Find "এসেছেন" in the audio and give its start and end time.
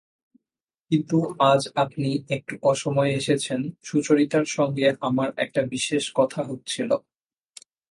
3.13-3.61